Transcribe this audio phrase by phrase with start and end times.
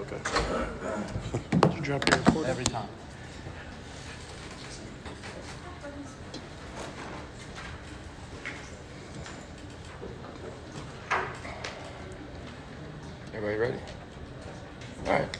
[0.00, 1.60] It's okay.
[1.60, 2.48] Did you drop your recorder?
[2.48, 2.88] Every time.
[13.34, 13.78] Everybody ready?
[15.06, 15.38] All right.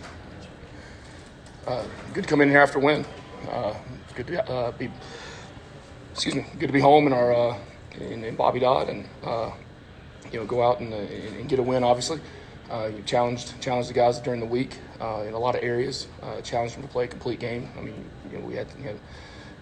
[1.66, 1.84] Uh,
[2.14, 3.04] good to come in here after a win.
[3.50, 4.90] Uh, it's good to uh, be,
[6.12, 7.58] excuse me, good to be home in our uh,
[8.00, 9.50] in, in Bobby Dodd and uh,
[10.32, 11.84] you know go out and, uh, and get a win.
[11.84, 12.20] Obviously,
[12.70, 16.06] uh, you challenged challenged the guys during the week uh, in a lot of areas.
[16.22, 17.68] Uh, challenged them to play a complete game.
[17.78, 18.98] I mean, you know, we had, you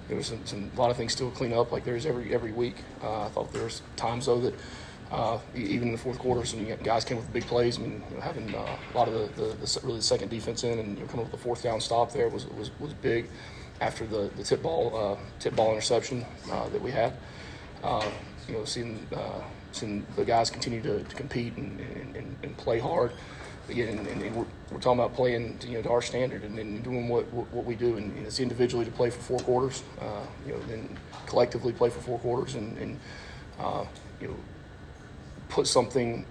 [0.08, 2.06] there was some, some a lot of things still to clean up, like there is
[2.06, 2.76] every every week.
[3.02, 4.54] Uh, I thought there was times though that
[5.10, 7.78] uh, even in the fourth quarter, some guys came with big plays.
[7.78, 10.28] I mean, you know, having uh, a lot of the, the, the really the second
[10.28, 12.70] defense in and you know, coming up with the fourth down stop there was was,
[12.80, 13.28] was big.
[13.80, 17.12] After the, the tip ball tip ball interception that we had,
[17.84, 19.06] you know, seeing
[19.76, 23.12] seeing the guys continue to, to compete and, and, and, and play hard.
[23.68, 26.44] Again, and, and, and we're, we're talking about playing to, you know to our standard
[26.44, 27.96] and then doing what, what, we do.
[27.96, 30.96] And, and it's individually to play for four quarters, uh, you know, then
[31.26, 33.00] collectively play for four quarters and, and
[33.58, 33.84] uh,
[34.20, 34.36] you know
[35.48, 36.24] put something,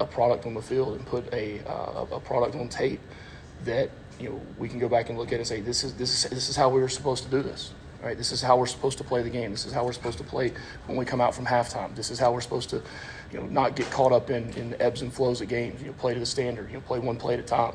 [0.00, 3.00] a product on the field, and put a uh, a product on tape
[3.64, 3.90] that
[4.20, 6.30] you know we can go back and look at and say this is this is
[6.30, 7.72] this is how we were supposed to do this.
[8.02, 8.16] Right?
[8.16, 9.50] This is how we're supposed to play the game.
[9.50, 10.52] This is how we're supposed to play
[10.86, 11.94] when we come out from halftime.
[11.96, 12.82] This is how we're supposed to,
[13.32, 15.80] you know, not get caught up in, in ebbs and flows of games.
[15.80, 16.68] You know, play to the standard.
[16.68, 17.74] You know, play one play at a time.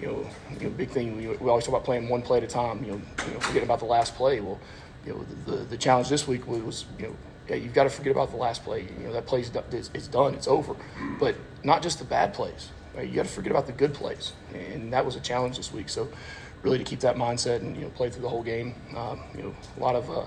[0.00, 1.16] You know, you know big thing.
[1.16, 2.84] We, we always talk about playing one play at a time.
[2.84, 4.40] You know, you know, forget about the last play.
[4.40, 4.60] Well,
[5.04, 7.16] you know, the, the, the challenge this week was, you know,
[7.48, 8.82] yeah, you've got to forget about the last play.
[8.82, 10.74] You know, that play's it's, it's done, it's over.
[11.18, 12.70] But not just the bad plays.
[12.96, 13.08] Right?
[13.08, 15.90] You got to forget about the good plays, and that was a challenge this week.
[15.90, 16.08] So,
[16.62, 18.74] really, to keep that mindset and you know play through the whole game.
[18.96, 20.26] Um, you know, a lot of uh,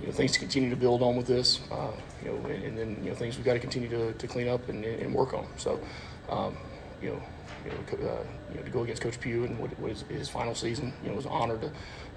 [0.00, 1.60] you know things to continue to build on with this.
[1.70, 1.90] Uh,
[2.24, 4.48] you know, and, and then you know things we've got to continue to, to clean
[4.48, 5.46] up and, and work on.
[5.56, 5.80] So,
[6.28, 6.56] um,
[7.02, 7.22] you know,
[7.64, 10.54] you know, uh, you know, to go against Coach Pough and what, was his final
[10.54, 11.70] season, you know, it was an honor to,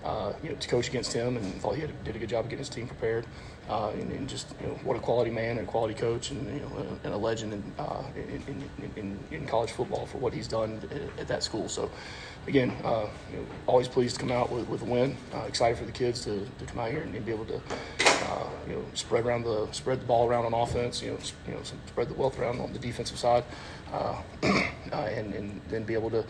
[0.05, 2.45] uh, you know, to coach against him and thought he had, did a good job
[2.45, 3.25] of getting his team prepared.
[3.69, 6.45] Uh, and, and just, you know, what a quality man and a quality coach and,
[6.53, 10.33] you know, and a legend in, uh, in, in, in, in college football for what
[10.33, 11.69] he's done at, at that school.
[11.69, 11.89] So,
[12.47, 15.15] again, uh, you know, always pleased to come out with, with a win.
[15.33, 17.55] Uh, excited for the kids to, to come out here and, and be able to,
[17.55, 21.01] uh, you know, spread around the spread the ball around on offense.
[21.01, 23.43] You know, s- you know, some, spread the wealth around on the defensive side,
[23.91, 26.25] uh, uh, and and then be able to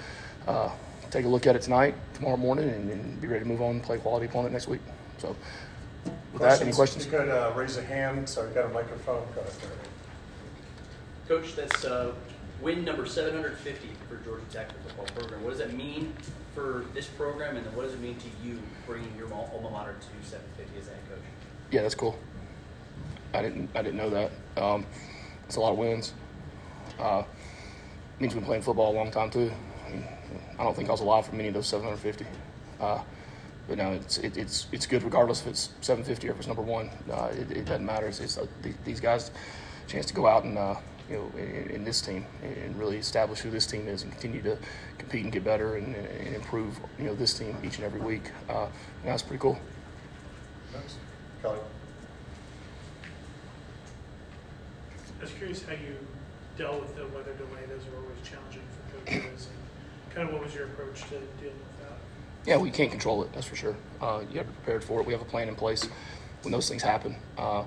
[0.47, 0.69] uh,
[1.09, 3.72] take a look at it tonight, tomorrow morning, and, and be ready to move on
[3.75, 4.81] and play quality opponent next week.
[5.18, 5.35] So,
[6.34, 7.06] with that, any questions?
[7.06, 9.24] You could uh, raise a hand, so we got a microphone.
[9.35, 9.53] Go ahead.
[11.28, 12.13] Coach, that's uh,
[12.63, 15.44] win number 750 for Georgia Tech the football program.
[15.44, 16.13] What does that mean
[16.56, 19.94] for this program, and then what does it mean to you bringing your alma mater
[19.94, 21.19] to 750 as head coach?
[21.72, 22.18] Yeah, that's cool.
[23.34, 24.31] I didn't I didn't know that.
[24.57, 24.85] Um,
[25.46, 26.13] it's a lot of wins.
[27.00, 27.24] Uh,
[28.19, 29.51] means we've been playing football a long time too.
[30.57, 32.25] I don't think I was alive for many of those 750.
[32.80, 33.01] Uh,
[33.68, 36.62] but no, it's it, it's it's good regardless if it's 750 or if it's number
[36.62, 36.90] one.
[37.12, 38.07] Uh, it, it doesn't matter.
[38.07, 38.45] It's, it's uh,
[38.85, 39.31] these guys
[39.88, 40.75] chance to go out and uh,
[41.13, 44.41] you know in, in this team and really establish who this team is and continue
[44.41, 44.57] to
[44.97, 48.31] compete and get better and, and improve you know this team each and every week.
[48.50, 48.72] Uh, and
[49.06, 49.57] that's pretty cool.
[50.74, 50.97] Next.
[51.41, 51.59] Kelly.
[55.19, 55.96] I was curious how you
[56.57, 57.62] dealt with the weather delay.
[57.69, 59.47] Those are always challenging for coaches.
[59.47, 61.97] And kind of what was your approach to dealing with that?
[62.45, 63.31] Yeah, we can't control it.
[63.34, 63.75] That's for sure.
[64.01, 65.06] Uh, you have to be prepared for it.
[65.06, 65.88] We have a plan in place
[66.41, 67.16] when those things happen.
[67.38, 67.63] Uh,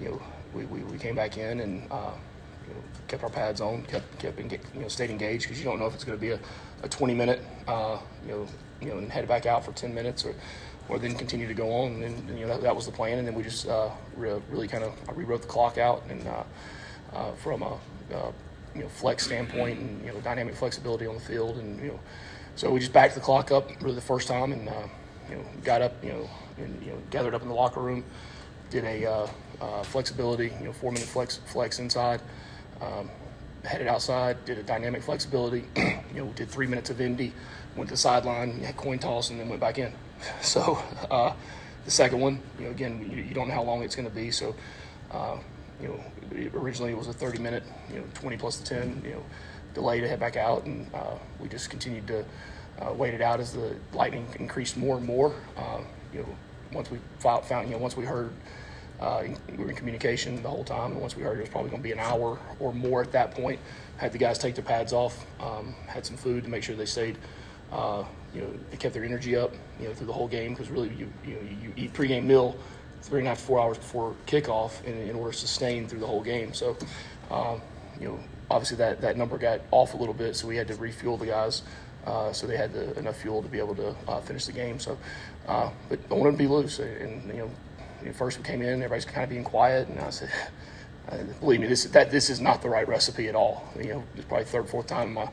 [0.00, 0.22] you know,
[0.54, 2.12] we, we, we came back in and uh,
[2.68, 5.64] you know, kept our pads on, kept kept enga- you know stayed engaged because you
[5.64, 6.40] don't know if it's going to be a,
[6.82, 8.46] a 20 minute uh, you know
[8.80, 10.34] you know and head back out for 10 minutes or
[10.88, 12.02] or then continue to go on.
[12.02, 13.18] And, then, you know that, that was the plan.
[13.18, 16.42] And then we just uh, re- really kind of rewrote the clock out and uh,
[17.14, 17.74] uh, from a
[18.14, 18.32] uh,
[18.74, 22.00] you know flex standpoint and you know dynamic flexibility on the field and you know
[22.56, 24.72] so we just backed the clock up really the first time and uh,
[25.30, 28.04] you know got up you know and you know gathered up in the locker room
[28.70, 29.26] did a uh,
[29.60, 32.20] uh, flexibility you know four minute flex flex inside
[32.84, 33.10] um,
[33.64, 37.32] headed outside did a dynamic flexibility you know did three minutes of indy
[37.76, 39.92] went to the sideline had coin toss and then went back in
[40.40, 40.78] so
[41.10, 41.32] uh,
[41.84, 44.14] the second one you know again you, you don't know how long it's going to
[44.14, 44.54] be so
[45.10, 45.38] uh,
[45.80, 49.12] you know, originally it was a 30 minute, you know, 20 plus the 10, you
[49.12, 49.22] know,
[49.72, 52.24] delay to head back out, and uh, we just continued to
[52.80, 55.34] uh, wait it out as the lightning increased more and more.
[55.56, 55.80] Uh,
[56.12, 56.28] you know,
[56.72, 58.32] once we found, you know, once we heard,
[59.04, 61.70] uh, we were in communication the whole time, and once we heard it was probably
[61.70, 63.60] going to be an hour or more at that point,
[63.98, 66.86] had the guys take their pads off, um, had some food to make sure they
[66.86, 67.18] stayed.
[67.70, 68.04] Uh,
[68.34, 70.88] you know, they kept their energy up, you know, through the whole game because really,
[70.94, 72.56] you you know, you eat pregame meal
[73.02, 76.00] three and a half to four hours before kickoff in, in order to sustain through
[76.00, 76.54] the whole game.
[76.54, 76.76] So,
[77.30, 77.60] um,
[78.00, 78.18] you know,
[78.50, 81.26] obviously that, that number got off a little bit, so we had to refuel the
[81.26, 81.62] guys
[82.06, 84.78] uh, so they had the, enough fuel to be able to uh, finish the game.
[84.78, 84.98] So,
[85.46, 87.50] uh, but I wanted to be loose, and you know,
[88.12, 90.30] first we came in, everybody's kind of being quiet, and I said.
[91.38, 93.68] Believe me, this that this is not the right recipe at all.
[93.76, 95.28] You know, it's probably third, fourth time in my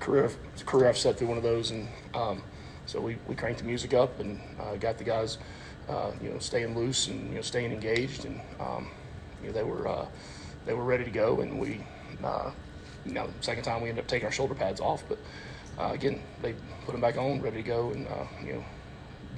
[0.00, 0.30] career
[0.64, 2.42] career I've sat through one of those, and um,
[2.86, 5.38] so we, we cranked the music up and uh, got the guys,
[5.88, 8.88] uh, you know, staying loose and you know staying engaged, and um,
[9.42, 10.06] you know they were uh,
[10.66, 11.84] they were ready to go, and we,
[12.24, 12.50] uh,
[13.06, 15.18] you know, second time we ended up taking our shoulder pads off, but
[15.78, 18.64] uh, again they put them back on, ready to go, and uh, you know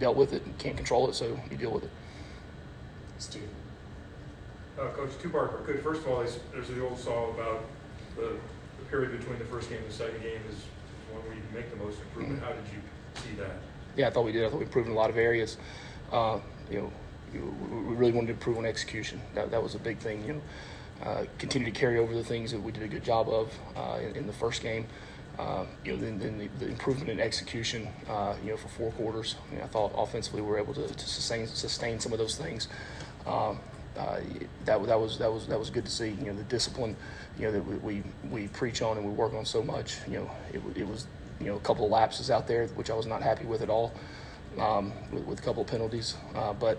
[0.00, 0.42] dealt with it.
[0.58, 1.90] Can't control it, so you deal with it.
[3.18, 3.48] Steve.
[4.78, 5.66] Uh, Coach, two part.
[5.66, 5.82] Good.
[5.82, 7.64] First of all, there's, there's the old saw about
[8.16, 8.36] the,
[8.78, 10.56] the period between the first game and the second game is
[11.12, 12.42] when we make the most improvement.
[12.42, 12.80] How did you
[13.22, 13.56] see that?
[13.96, 14.44] Yeah, I thought we did.
[14.44, 15.58] I thought we improved in a lot of areas.
[16.10, 16.92] Uh, you know,
[17.32, 19.20] we really wanted to improve on execution.
[19.34, 20.24] That, that was a big thing.
[20.26, 20.42] You know,
[21.04, 23.98] uh, continue to carry over the things that we did a good job of uh,
[24.00, 24.86] in, in the first game.
[25.38, 27.88] Uh, you know, then, then the, the improvement in execution.
[28.08, 29.36] Uh, you know, for four quarters.
[29.62, 32.68] I thought offensively we were able to, to sustain sustain some of those things.
[33.26, 33.58] Um,
[33.96, 34.20] uh,
[34.64, 36.10] that that was that was that was good to see.
[36.10, 36.96] You know, the discipline.
[37.38, 39.96] You know that we, we, we preach on and we work on so much.
[40.06, 41.06] You know, it, it was
[41.40, 43.70] you know a couple of lapses out there which I was not happy with at
[43.70, 43.92] all,
[44.58, 46.14] um, with, with a couple of penalties.
[46.34, 46.78] Uh, but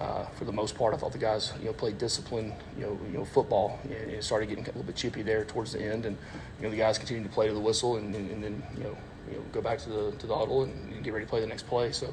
[0.00, 2.52] uh, for the most part, I thought the guys you know played discipline.
[2.76, 3.78] You know, you know football.
[3.84, 6.16] And it started getting a little bit chippy there towards the end, and
[6.58, 8.84] you know the guys continued to play to the whistle, and, and, and then you
[8.84, 8.96] know
[9.30, 11.46] you know go back to the to the huddle and, get ready to play the
[11.46, 11.92] next play.
[11.92, 12.12] So.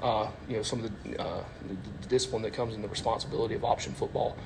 [0.00, 3.64] Uh, you know some of the, uh, the, discipline that comes in the responsibility of
[3.64, 4.36] option football.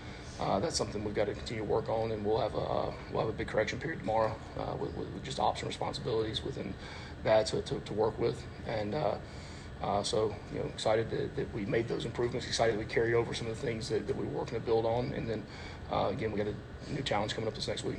[0.40, 3.20] Uh, that's something we've got to continue to work on, and we'll have a we'll
[3.20, 6.72] have a big correction period tomorrow uh, with, with just option responsibilities within
[7.22, 8.42] that to, to, to work with.
[8.66, 8.94] And
[9.82, 12.46] uh, so, you know, excited that, that we made those improvements.
[12.46, 14.64] Excited that we carried over some of the things that, that we were working to
[14.64, 15.12] build on.
[15.14, 15.42] And then
[15.90, 17.98] uh, again, we got a new challenge coming up this next week.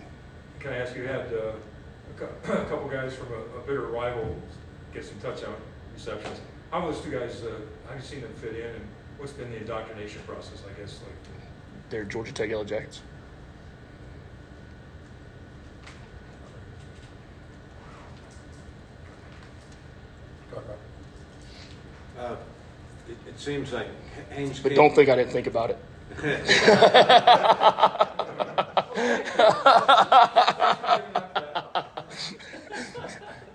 [0.60, 3.88] Can I ask you, had uh, a, cou- a couple guys from a, a bitter
[3.88, 4.36] rival
[4.94, 5.56] get some touchdown
[5.94, 6.40] receptions.
[6.72, 7.52] How have those two guys, uh,
[7.86, 8.86] how have you seen them fit in, and
[9.18, 11.14] what's been the indoctrination process, I guess, like?
[11.90, 13.02] They're Georgia Tech Yellow Jackets.
[20.52, 20.70] Go ahead,
[22.18, 22.32] Rob.
[22.32, 22.36] Uh,
[23.10, 23.88] It it seems like
[24.32, 24.60] Haynes.
[24.60, 25.78] But don't think I didn't think about it.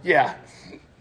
[0.09, 0.37] Yeah,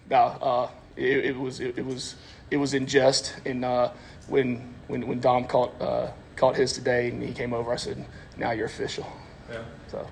[0.10, 2.16] no, uh, it, it was it, it was
[2.52, 3.38] it was in jest.
[3.46, 3.92] And uh,
[4.28, 8.06] when when when Dom caught uh, caught his today, and he came over, I said,
[8.36, 9.08] "Now you're official."
[9.50, 9.64] Yeah.
[9.88, 10.06] So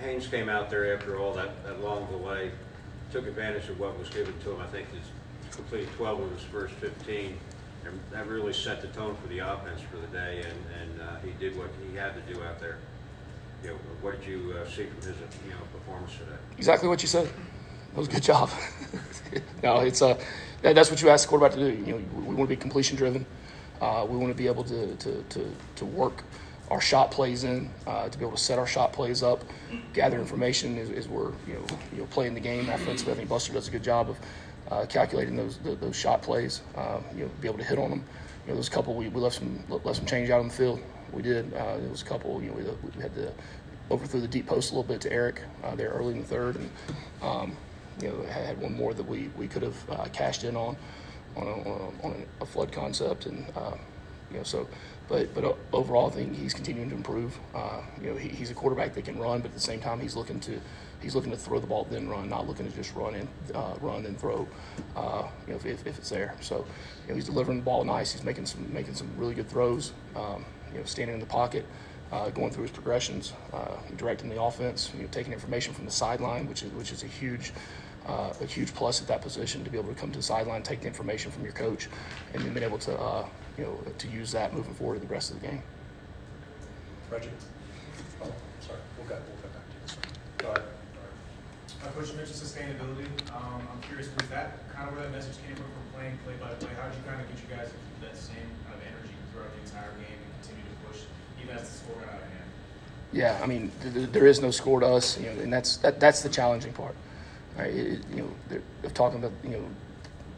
[0.00, 2.50] Haynes came out there after all that, that long delay,
[3.12, 4.60] took advantage of what was given to him.
[4.60, 5.06] I think he's
[5.52, 7.36] completed 12 of his first 15.
[7.84, 11.16] And that really set the tone for the offense for the day, and, and uh,
[11.24, 12.78] he did what he had to do out there.
[13.62, 16.36] You know, what did you uh, see from his, you know, performance today?
[16.58, 17.26] exactly what you said.
[17.26, 18.50] That was a good job.
[19.62, 20.18] no, it's uh,
[20.62, 21.84] that, that's what you ask the quarterback to do.
[21.84, 23.26] You know, we, want to be completion driven.
[23.80, 26.22] Uh, we want to be able to, to, to, to work
[26.70, 29.44] our shot plays in, uh, to be able to set our shot plays up,
[29.92, 33.12] gather information as, as we're you know, you know playing the game offensively.
[33.12, 34.16] I think Buster does a good job of
[34.70, 36.62] uh, calculating those those, those shot plays.
[36.76, 38.04] Uh, you know, be able to hit on them.
[38.46, 40.80] You know, those couple we, we left some left some change out on the field.
[41.12, 41.52] We did.
[41.54, 42.42] Uh, there was a couple.
[42.42, 43.32] You know, we, we had to
[43.90, 46.56] overthrew the deep post a little bit to Eric uh, there early in the third,
[46.56, 46.70] and
[47.22, 47.56] um,
[48.00, 50.76] you know had one more that we, we could have uh, cashed in on
[51.36, 53.76] on a, on a, flood concept, and uh,
[54.30, 54.66] you know so.
[55.08, 57.38] But but overall, I think he's continuing to improve.
[57.54, 60.00] Uh, you know, he, he's a quarterback that can run, but at the same time,
[60.00, 60.60] he's looking to
[61.02, 63.74] he's looking to throw the ball then run, not looking to just run and uh,
[63.80, 64.46] run and throw.
[64.96, 66.34] Uh, you know, if, if, if it's there.
[66.40, 66.64] So
[67.04, 68.12] you know, he's delivering the ball nice.
[68.12, 69.92] He's making some making some really good throws.
[70.16, 71.66] Um, you know, standing in the pocket
[72.12, 75.90] uh, going through his progressions, uh, directing the offense, you know, taking information from the
[75.90, 77.52] sideline, which is which is a huge
[78.06, 80.62] uh, a huge plus at that position to be able to come to the sideline,
[80.62, 81.88] take the information from your coach,
[82.34, 85.12] and then being able to uh, you know to use that moving forward in the
[85.12, 85.62] rest of the game.
[87.10, 87.30] Reggie?
[88.22, 89.88] Oh, sorry, we'll get, we'll get back to you.
[89.88, 90.14] Sorry.
[90.38, 90.62] Go ahead.
[90.62, 93.10] Uh, Coach, mentioned sustainability.
[93.34, 96.34] Um, I'm curious, was that kind of where that message came from, from playing play
[96.40, 96.70] by play?
[96.78, 99.14] How did you kind of get you guys to keep that same kind of energy
[99.32, 101.02] throughout the entire game and continue to push,
[101.42, 102.48] even as the score got out of hand?
[103.12, 105.76] Yeah, I mean, th- th- there is no score to us, you know, and that's
[105.78, 106.94] that, that's the challenging part.
[107.58, 107.74] Right?
[107.74, 109.64] It, you know, they're talking about you know,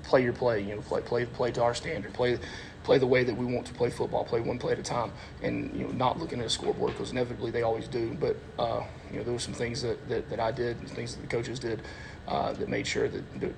[0.05, 2.39] play your play, you know, play play play to our standard, play
[2.85, 5.11] play the way that we want to play football, play one play at a time,
[5.43, 8.17] and you know, not looking at a scoreboard because inevitably they always do.
[8.21, 11.17] But uh, you know, there were some things that, that, that I did, and things
[11.17, 11.83] that the coaches did,
[12.29, 13.53] uh, that made sure that there,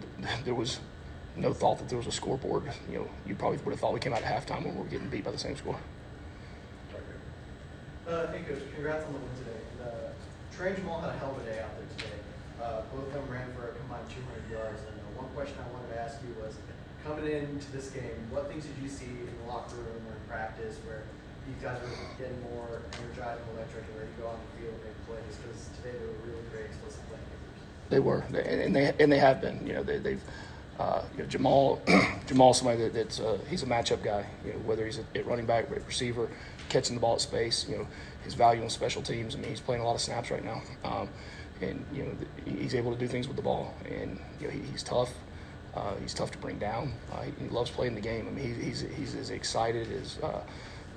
[0.44, 0.80] there was
[1.36, 2.64] no thought that there was a scoreboard.
[2.90, 4.88] You know, you probably would have thought we came out at halftime when we were
[4.88, 5.76] getting beat by the same score.
[8.06, 9.60] Uh, hey coach, congrats on the win today.
[9.82, 10.14] Uh,
[10.56, 12.18] Trey Jamal had a hell of a day out there today.
[12.62, 14.80] Uh, both of them ran for a combined 200 yards.
[14.86, 16.54] And one question I wanted to ask you was,
[17.04, 20.24] coming into this game, what things did you see in the locker room or in
[20.28, 21.02] practice where
[21.46, 24.74] these guys were getting more energized and electric and ready to go on the field
[24.74, 25.34] and make plays?
[25.38, 27.56] Because today they were really great explosive playmakers.
[27.88, 29.64] They were, and they and they have been.
[29.66, 30.22] You know, they, they've
[30.78, 31.80] uh, you know, Jamal
[32.26, 34.26] Jamal somebody that, that's uh, he's a matchup guy.
[34.44, 36.28] You know, whether he's a, at running back, receiver,
[36.68, 37.66] catching the ball at space.
[37.68, 37.86] You know,
[38.24, 39.34] his value on special teams.
[39.34, 41.08] I mean, he's playing a lot of snaps right now, um,
[41.60, 42.12] and you know
[42.58, 45.12] he's able to do things with the ball, and you know he, he's tough.
[45.74, 46.92] Uh, he's tough to bring down.
[47.12, 48.26] Uh, he, loves playing the game.
[48.26, 50.40] I mean, he, he's he's as excited as uh,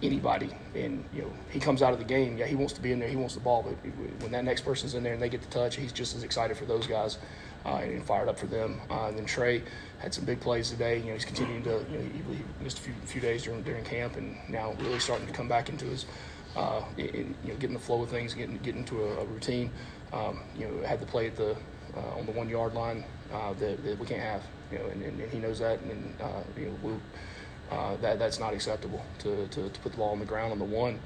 [0.01, 0.49] anybody.
[0.75, 2.37] And you know, he comes out of the game.
[2.37, 3.09] Yeah, he wants to be in there.
[3.09, 3.63] He wants the ball.
[3.63, 3.75] But
[4.21, 6.57] when that next person's in there and they get the touch, he's just as excited
[6.57, 7.17] for those guys
[7.65, 8.81] uh, and fired up for them.
[8.89, 9.63] Uh, and then Trey
[9.99, 10.99] had some big plays today.
[10.99, 11.85] You know, he's continuing to.
[11.91, 14.99] You know, he, he missed a few, few days during during camp, and now really
[14.99, 16.05] starting to come back into his.
[16.55, 19.69] Uh, in, you know, getting the flow of things, getting getting into a, a routine.
[20.11, 21.55] Um, you know, had to play at the
[21.95, 24.43] uh, on the one yard line uh, that, that we can't have.
[24.71, 27.01] You know, and, and, and he knows that, and uh, you know, we'll,
[27.71, 30.59] uh, that that's not acceptable to, to, to put the ball on the ground on
[30.59, 30.99] the one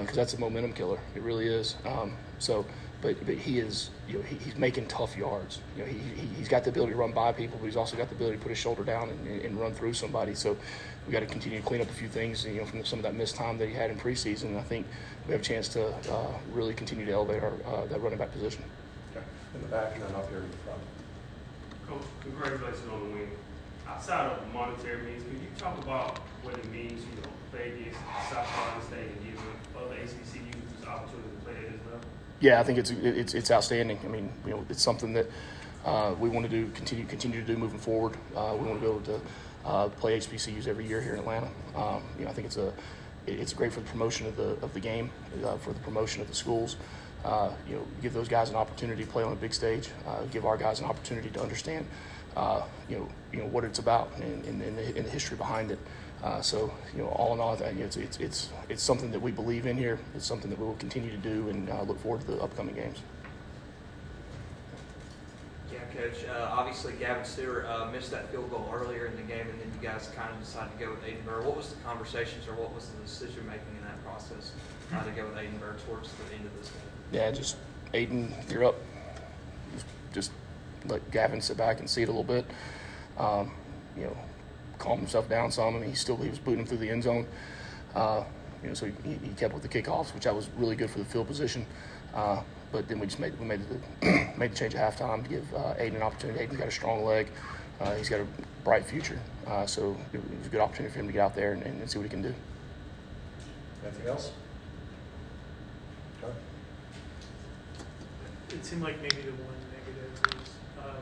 [0.00, 0.98] because that's a momentum killer.
[1.14, 1.76] It really is.
[1.84, 2.64] Um, so,
[3.04, 5.60] but but he is you know he, he's making tough yards.
[5.76, 7.96] You know he, he he's got the ability to run by people, but he's also
[7.96, 10.34] got the ability to put his shoulder down and, and run through somebody.
[10.34, 10.56] So
[11.06, 12.46] we got to continue to clean up a few things.
[12.46, 14.44] You know from some of that missed time that he had in preseason.
[14.44, 14.86] And I think
[15.26, 18.32] we have a chance to uh, really continue to elevate our uh, that running back
[18.32, 18.64] position.
[19.14, 20.80] Okay, in the back and then up here in the front.
[21.86, 23.30] Coach, congratulations on the win.
[23.86, 28.00] Outside of monetary means, could you talk about what it means, you know, play against
[28.32, 29.38] South Carolina State and give
[29.76, 32.13] other HBCUs this opportunity to play at this level?
[32.44, 33.98] Yeah, I think it's it's it's outstanding.
[34.04, 35.30] I mean, you know, it's something that
[35.86, 38.18] uh, we want to do, continue continue to do moving forward.
[38.36, 39.20] Uh, we want to be able to
[39.64, 41.48] uh, play HBCUs every year here in Atlanta.
[41.74, 42.70] Um, you know, I think it's a
[43.26, 45.10] it's great for the promotion of the of the game,
[45.42, 46.76] uh, for the promotion of the schools.
[47.24, 49.88] Uh, you know, give those guys an opportunity to play on a big stage.
[50.06, 51.86] Uh, give our guys an opportunity to understand,
[52.90, 55.70] you know, you know what it's about and, and, and, the, and the history behind
[55.70, 55.78] it.
[56.22, 59.30] Uh, so, you know, all in all, that, it's, it's it's it's something that we
[59.30, 59.98] believe in here.
[60.14, 62.74] It's something that we will continue to do, and uh, look forward to the upcoming
[62.74, 63.00] games.
[65.70, 66.24] Yeah, Coach.
[66.24, 69.70] Uh, obviously, Gavin Stewart uh, missed that field goal earlier in the game, and then
[69.74, 71.42] you guys kind of decided to go with Aidan Birr.
[71.42, 74.52] What was the conversations, or what was the decision making in that process
[74.94, 76.80] uh, to go with Aidan Birr towards the end of this game?
[77.12, 77.56] Yeah, just
[77.92, 78.76] Aiden, you're up.
[79.74, 80.30] Just, just
[80.86, 82.46] let Gavin sit back and see it a little bit.
[83.18, 83.50] Um,
[83.96, 84.16] you know,
[84.84, 85.76] calm himself down some.
[85.76, 87.26] I mean, he still he was booting him through the end zone.
[87.94, 88.24] Uh,
[88.62, 90.98] you know, so he, he kept with the kickoffs, which I was really good for
[90.98, 91.66] the field position.
[92.14, 95.28] Uh, but then we just made we made the made the change at halftime to
[95.28, 96.44] give uh, Aiden an opportunity.
[96.44, 97.28] Aiden's got a strong leg.
[97.80, 98.26] Uh, he's got a
[98.62, 99.18] bright future.
[99.46, 101.90] Uh, so it was a good opportunity for him to get out there and, and
[101.90, 102.34] see what he can do.
[103.84, 104.30] Anything else?
[106.22, 106.32] Okay.
[108.50, 111.00] It seemed like maybe the one negative was uh,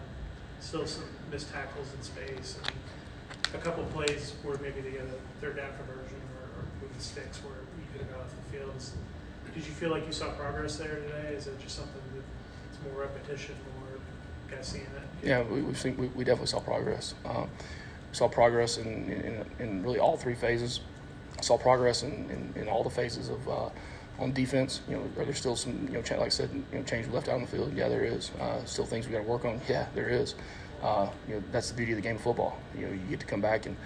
[0.60, 2.72] still some missed tackles in space and
[3.54, 7.38] a couple plays where maybe they get a third down conversion or, or the sticks
[7.44, 8.72] where you could have off the field.
[9.54, 11.34] Did you feel like you saw progress there today?
[11.34, 14.00] Is it just something that's more repetition, more
[14.50, 15.26] guys seeing it?
[15.26, 17.14] Yeah, we, we've seen, we, we definitely saw progress.
[17.26, 17.48] Um,
[18.12, 20.80] saw progress in, in, in really all three phases.
[21.42, 23.68] Saw progress in, in, in all the phases of uh,
[24.22, 24.80] on defense.
[24.88, 27.28] You know, are there still some you know, like I said, you know, change left
[27.28, 27.74] out on the field?
[27.74, 28.30] Yeah, there is.
[28.40, 29.60] Uh, still things we got to work on.
[29.68, 30.34] Yeah, there is.
[30.82, 32.58] Uh, you know, that's the beauty of the game of football.
[32.76, 33.76] You know, you get to come back and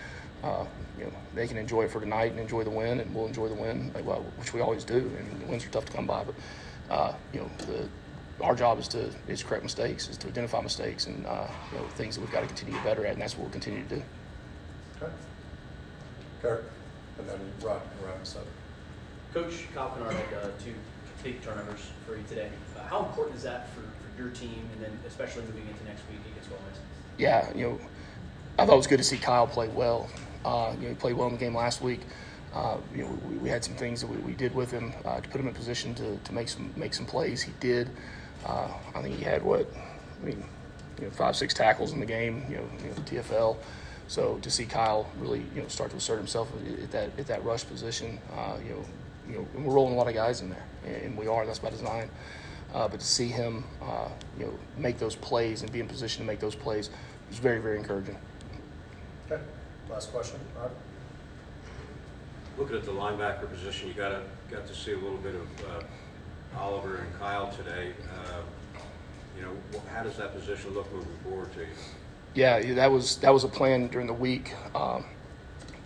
[0.43, 0.65] uh,
[0.99, 3.49] you know they can enjoy it for tonight and enjoy the win, and we'll enjoy
[3.49, 5.11] the win, like, well, which we always do.
[5.19, 6.35] And the wins are tough to come by, but
[6.91, 7.89] uh, you know the
[8.43, 11.87] our job is to is correct mistakes, is to identify mistakes and uh, you know
[11.89, 13.83] things that we've got to continue to get better at, and that's what we'll continue
[13.83, 14.03] to do.
[15.03, 15.13] Okay.
[16.43, 16.71] Kirk,
[17.19, 18.47] and then Rod can wrap us up.
[19.35, 20.75] Coach Kyle had uh, two
[21.23, 22.49] big turnovers for you today.
[22.77, 26.03] Uh, how important is that for, for your team, and then especially moving into next
[26.11, 26.79] week against Ole Miss?
[27.19, 27.81] yeah, you know,
[28.59, 30.09] I thought it was good to see Kyle play well.
[30.45, 32.01] Uh, you know, he played well in the game last week.
[32.55, 35.21] Uh, you know, we, we had some things that we, we did with him uh,
[35.21, 37.43] to put him in position to, to make some make some plays.
[37.43, 37.91] He did.
[38.47, 39.71] Uh, I think he had what,
[40.23, 40.45] I mean,
[40.99, 42.45] you know, five six tackles in the game.
[42.49, 43.57] You know, you know TFL.
[44.09, 47.27] So to see Kyle really you know start to assert himself at- at that at
[47.27, 48.85] that rush position, uh, you know,
[49.29, 50.65] you know, and we're rolling a lot of guys in there,
[51.05, 51.47] and we are.
[51.47, 52.09] That's by design.
[52.75, 56.21] Uh, but to see him, uh, you know, make those plays and be in position
[56.23, 56.91] to make those plays
[57.29, 58.17] was very, very encouraging.
[59.31, 59.43] Okay,
[59.89, 60.71] last question, Rod?
[62.59, 65.47] Looking at the linebacker position, you got to, got to see a little bit of
[65.65, 67.93] uh, Oliver and Kyle today.
[68.03, 68.43] Uh,
[69.37, 69.53] You know,
[69.93, 71.67] how does that position look moving forward to you?
[72.35, 74.55] Yeah, yeah, that was that was a plan during the week.
[74.75, 75.05] Um,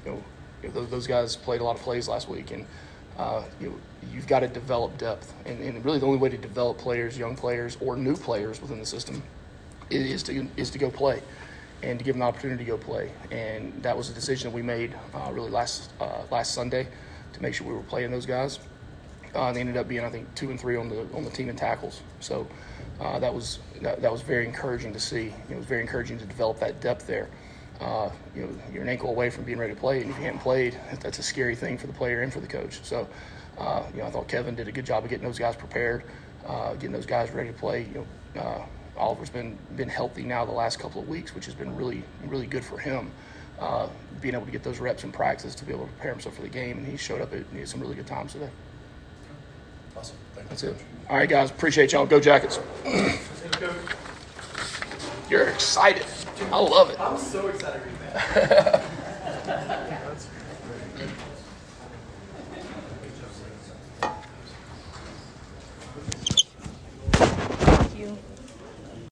[0.05, 0.23] you know,
[0.63, 2.65] you know, those, those guys played a lot of plays last week, and
[3.21, 3.79] uh, you,
[4.13, 5.33] you've got to develop depth.
[5.45, 8.79] And, and really, the only way to develop players, young players, or new players within
[8.79, 9.23] the system
[9.91, 11.23] is to, is to go play
[11.83, 13.11] and to give them the opportunity to go play.
[13.31, 16.89] And that was a decision that we made uh, really last, uh, last Sunday
[17.35, 18.59] to make sure we were playing those guys.
[19.35, 21.49] Uh, they ended up being, I think, two and three on the on the team
[21.49, 22.01] in tackles.
[22.19, 22.49] So
[23.01, 25.33] uh, that was that, that was very encouraging to see.
[25.49, 27.29] It was very encouraging to develop that depth there.
[27.81, 30.25] Uh, you know, you're an ankle away from being ready to play, and if you
[30.25, 32.81] haven't played, that's a scary thing for the player and for the coach.
[32.83, 33.09] So,
[33.59, 36.05] uh, you know, I thought Kevin did a good job of getting those guys prepared,
[36.47, 37.87] uh, getting those guys ready to play.
[37.95, 38.67] You know, uh,
[38.99, 42.47] Oliver's been been healthy now the last couple of weeks, which has been really really
[42.47, 43.11] good for him.
[43.59, 43.89] Uh,
[44.21, 46.43] being able to get those reps in practice to be able to prepare himself for
[46.43, 48.51] the game, and he showed up at he had some really good times today.
[49.97, 50.17] Awesome.
[50.35, 50.49] Thank you.
[50.51, 50.77] That's it.
[51.09, 51.51] All right, guys.
[51.51, 52.07] Appreciate y'all.
[52.07, 52.61] Go Jackets.
[55.31, 56.05] You're excited.
[56.53, 57.01] I love it.
[57.01, 57.99] I'm so excited to read
[58.51, 58.85] that.